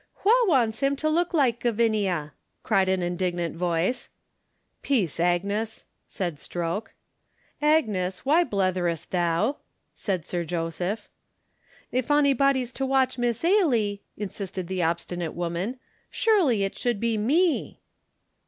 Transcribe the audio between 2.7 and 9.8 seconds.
an indignant voice. "Peace, Agnes!" said Stroke. "Agnes, why bletherest thou?"